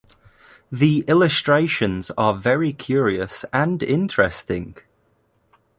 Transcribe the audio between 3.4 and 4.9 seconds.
and interesting.